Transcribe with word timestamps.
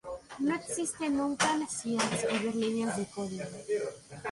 No 0.39 0.55
existe 0.55 1.07
nunca 1.11 1.55
necesidad 1.57 2.03
de 2.05 2.15
escribir 2.15 2.55
líneas 2.55 2.97
de 2.97 3.05
código. 3.05 3.43